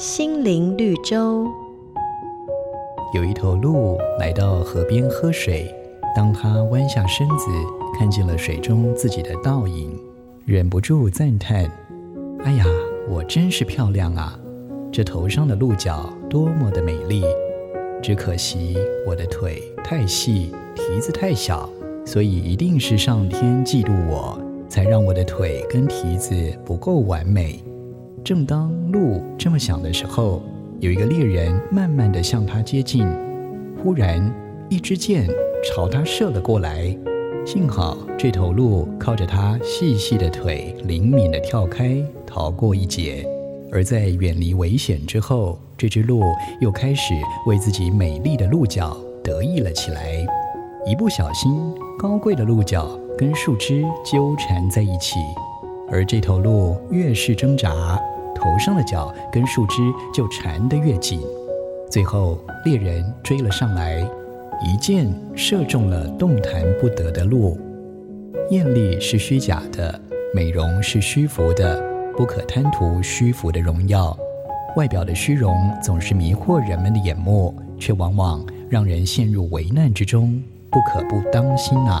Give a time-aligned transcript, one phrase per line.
[0.00, 1.46] 心灵绿洲。
[3.14, 5.70] 有一头鹿来到河边喝水，
[6.16, 7.50] 当它弯下身子，
[7.98, 9.94] 看见了水中自己的倒影，
[10.46, 11.70] 忍不住赞叹
[12.44, 12.64] ：“哎呀，
[13.10, 14.40] 我真是漂亮啊！
[14.90, 17.22] 这头上的鹿角多么的美丽，
[18.02, 21.68] 只可惜我的腿太细，蹄子太小，
[22.06, 26.32] 所以一定是上天嫉妒我。”才让我的腿跟蹄子
[26.64, 27.60] 不够完美。
[28.22, 30.42] 正当鹿这么想的时候，
[30.78, 33.06] 有一个猎人慢慢地向他接近。
[33.82, 34.32] 忽然，
[34.68, 35.26] 一支箭
[35.64, 36.96] 朝他射了过来。
[37.46, 41.96] 幸好这头鹿靠着它细细的腿，灵敏地跳开，
[42.26, 43.26] 逃过一劫。
[43.72, 46.22] 而在远离危险之后，这只鹿
[46.60, 47.14] 又开始
[47.46, 50.12] 为自己美丽的鹿角得意了起来。
[50.86, 55.16] 一不小心，高贵的鹿角跟树枝纠缠在一起，
[55.90, 58.00] 而这头鹿越是挣扎，
[58.34, 59.82] 头上的角跟树枝
[60.14, 61.20] 就缠得越紧。
[61.90, 63.98] 最后，猎人追了上来，
[64.64, 67.58] 一箭射中了动弹不得的鹿。
[68.50, 70.00] 艳丽是虚假的，
[70.34, 71.82] 美容是虚浮的，
[72.16, 74.16] 不可贪图虚浮的荣耀。
[74.76, 80.40] 外表的虚荣总是迷惑人们的眼目，却往往让人陷入危难之中。
[80.70, 82.00] 不可不当心、啊！